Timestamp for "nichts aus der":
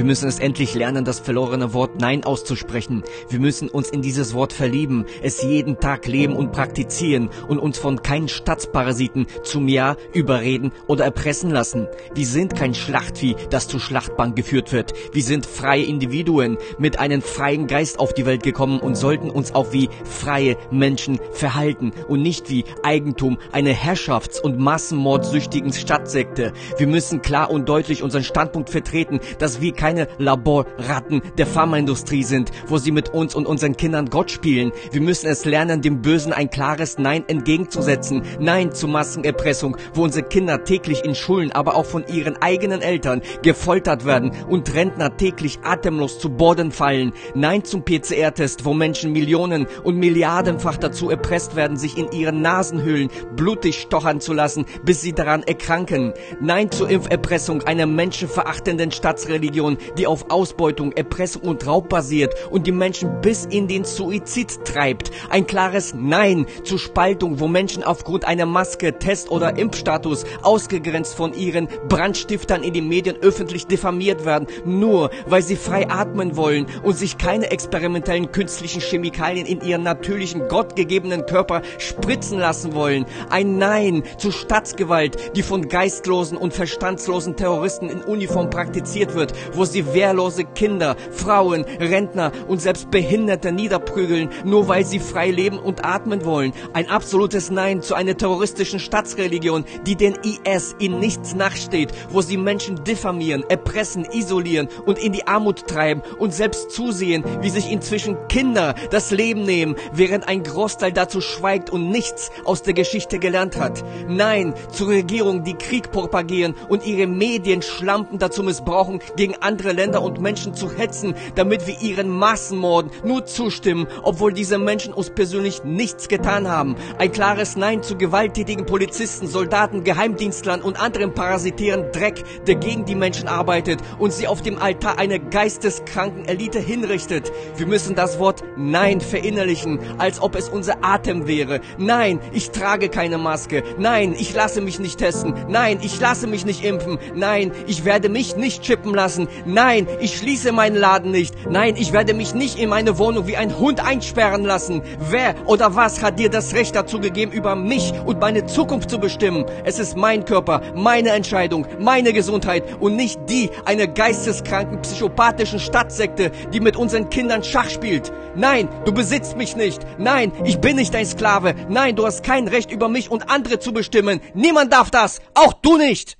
111.90-112.74